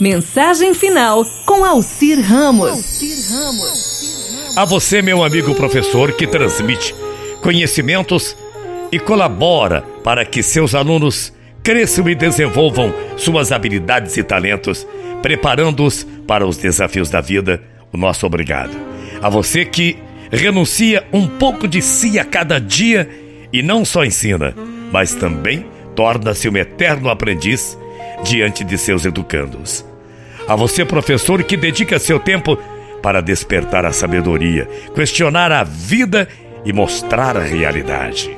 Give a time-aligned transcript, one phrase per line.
[0.00, 3.02] Mensagem final com Alcir Ramos.
[4.54, 6.94] A você, meu amigo professor, que transmite
[7.42, 8.36] conhecimentos
[8.92, 11.32] e colabora para que seus alunos
[11.64, 14.86] cresçam e desenvolvam suas habilidades e talentos,
[15.20, 17.60] preparando-os para os desafios da vida.
[17.92, 18.76] O nosso obrigado.
[19.20, 19.98] A você que
[20.30, 23.08] renuncia um pouco de si a cada dia
[23.52, 24.54] e não só ensina,
[24.92, 27.76] mas também torna-se um eterno aprendiz
[28.22, 29.84] diante de seus educandos.
[30.46, 32.58] A você, professor, que dedica seu tempo
[33.02, 36.28] para despertar a sabedoria, questionar a vida
[36.64, 38.36] e mostrar a realidade.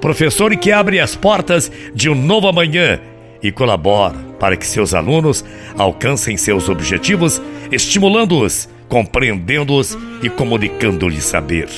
[0.00, 3.00] Professor que abre as portas de um novo amanhã
[3.42, 5.44] e colabora para que seus alunos
[5.76, 11.68] alcancem seus objetivos, estimulando-os, compreendendo-os e comunicando-lhes saber.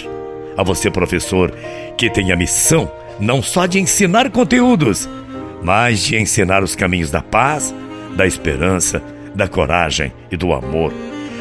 [0.56, 1.52] A você, professor,
[1.96, 5.08] que tem a missão não só de ensinar conteúdos,
[5.62, 7.74] mas de ensinar os caminhos da paz,
[8.16, 9.02] da esperança,
[9.34, 10.92] da coragem e do amor.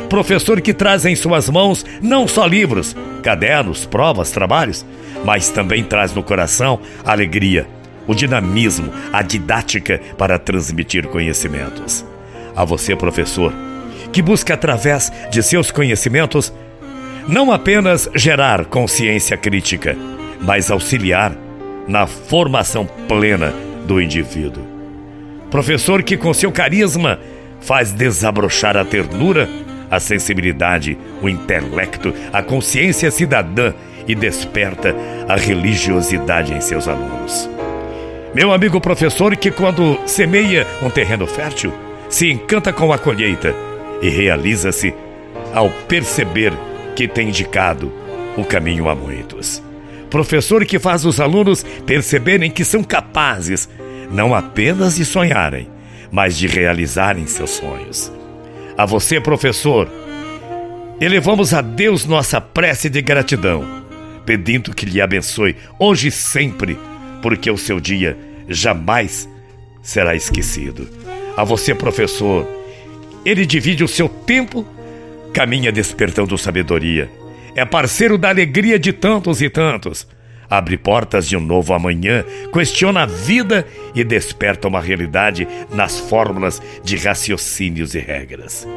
[0.10, 4.86] Professor que traz em suas mãos não só livros, cadernos, provas, trabalhos,
[5.24, 7.68] mas também traz no coração a alegria,
[8.08, 12.04] o dinamismo, a didática para transmitir conhecimentos.
[12.56, 13.54] A você, professor,
[14.12, 16.52] que busca através de seus conhecimentos
[17.28, 19.96] não apenas gerar consciência crítica,
[20.42, 21.36] mas auxiliar
[21.88, 23.54] na formação plena
[23.86, 24.64] do indivíduo.
[25.50, 27.20] Professor que, com seu carisma,
[27.62, 29.50] faz desabrochar a ternura,
[29.90, 33.74] a sensibilidade, o intelecto, a consciência cidadã
[34.08, 34.96] e desperta
[35.28, 37.50] a religiosidade em seus alunos.
[38.34, 41.74] Meu amigo professor, que quando semeia um terreno fértil,
[42.08, 43.56] se encanta com a colheita
[44.02, 44.94] e realiza-se
[45.54, 46.54] ao perceber
[46.96, 47.92] que tem indicado
[48.38, 49.64] o caminho a muitos.
[50.10, 53.70] Professor que faz os alunos perceberem que são capazes
[54.12, 55.70] não apenas de sonharem,
[56.12, 58.12] mas de realizarem seus sonhos.
[58.76, 59.88] A você, professor,
[61.00, 63.64] elevamos a Deus nossa prece de gratidão,
[64.26, 66.78] pedindo que lhe abençoe hoje e sempre,
[67.22, 68.18] porque o seu dia
[68.48, 69.30] jamais
[69.82, 70.90] será esquecido.
[71.38, 72.48] A você, professor,
[73.24, 74.66] ele divide o seu tempo,
[75.34, 77.10] caminha despertando sabedoria
[77.56, 80.08] é parceiro da alegria de tantos e tantos.
[80.50, 86.60] Abre portas de um novo amanhã, questiona a vida e desperta uma realidade nas fórmulas
[86.84, 88.68] de raciocínios e regras.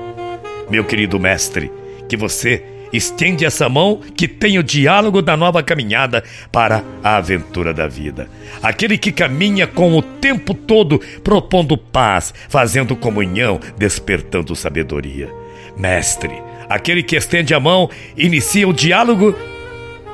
[0.68, 1.72] Meu querido mestre,
[2.08, 2.62] que você
[2.92, 6.22] estende essa mão que tem o diálogo da nova caminhada
[6.52, 8.28] para a aventura da vida.
[8.62, 15.41] Aquele que caminha com o tempo todo propondo paz, fazendo comunhão, despertando sabedoria.
[15.76, 19.34] Mestre, aquele que estende a mão, inicia o diálogo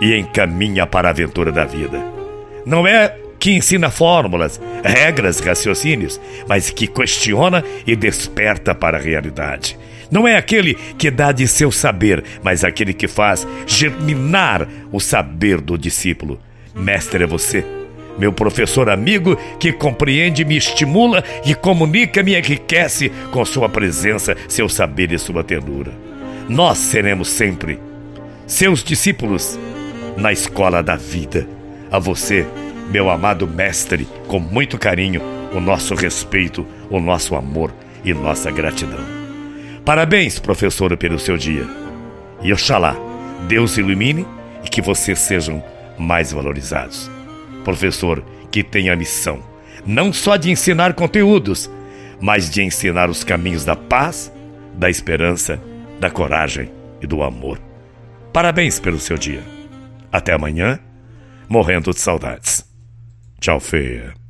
[0.00, 2.02] e encaminha para a aventura da vida.
[2.64, 9.78] Não é que ensina fórmulas, regras, raciocínios, mas que questiona e desperta para a realidade.
[10.10, 15.60] Não é aquele que dá de seu saber, mas aquele que faz germinar o saber
[15.60, 16.40] do discípulo.
[16.74, 17.64] Mestre é você,
[18.18, 24.68] meu professor amigo que compreende, me estimula e comunica, me enriquece com sua presença, seu
[24.68, 26.08] saber e sua ternura
[26.48, 27.78] nós seremos sempre
[28.46, 29.58] seus discípulos
[30.16, 31.46] na escola da vida.
[31.90, 32.46] A você,
[32.90, 35.20] meu amado mestre, com muito carinho,
[35.54, 39.00] o nosso respeito, o nosso amor e nossa gratidão.
[39.84, 41.66] Parabéns, professor, pelo seu dia.
[42.42, 42.96] E oxalá
[43.46, 44.26] Deus ilumine
[44.64, 45.62] e que vocês sejam
[45.98, 47.17] mais valorizados.
[47.68, 49.42] Professor que tem a missão
[49.84, 51.70] não só de ensinar conteúdos,
[52.18, 54.32] mas de ensinar os caminhos da paz,
[54.74, 55.60] da esperança
[56.00, 56.70] da coragem
[57.02, 57.60] e do amor.
[58.32, 59.42] Parabéns pelo seu dia.
[60.10, 60.78] Até amanhã,
[61.46, 62.64] morrendo de saudades.
[63.38, 64.18] Tchau, feia.